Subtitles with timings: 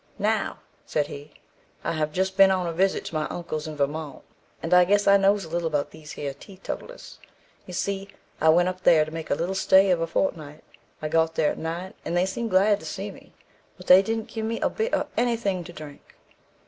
[0.17, 0.57] "Now,"
[0.87, 1.31] said he,
[1.83, 4.23] "I have just been on a visit to my uncle's in Vermont,
[4.63, 7.19] and I guess I knows a little about these here teetotlars.
[7.67, 8.07] You see,
[8.41, 10.63] I went up there to make a little stay of a fortnight.
[11.03, 13.33] I got there at night, and they seemed glad to see me,
[13.77, 16.15] but they didn't give me a bit of anything to drink.